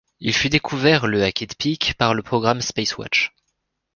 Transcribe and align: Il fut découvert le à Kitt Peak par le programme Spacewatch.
Il 0.19 0.33
fut 0.33 0.49
découvert 0.49 1.05
le 1.05 1.21
à 1.21 1.31
Kitt 1.31 1.55
Peak 1.55 1.93
par 1.95 2.15
le 2.15 2.23
programme 2.23 2.61
Spacewatch. 2.61 3.33